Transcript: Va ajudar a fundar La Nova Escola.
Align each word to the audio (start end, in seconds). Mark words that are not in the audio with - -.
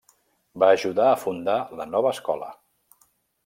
Va 0.63 0.69
ajudar 0.77 1.05
a 1.11 1.19
fundar 1.25 1.59
La 1.81 1.87
Nova 1.93 2.17
Escola. 2.17 2.51